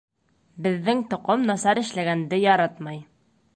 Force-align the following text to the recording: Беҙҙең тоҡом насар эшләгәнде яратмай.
Беҙҙең 0.67 1.03
тоҡом 1.11 1.45
насар 1.51 1.83
эшләгәнде 1.83 2.43
яратмай. 2.47 3.01